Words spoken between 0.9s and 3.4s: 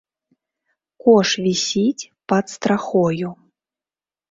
Кош вісіць пад страхою.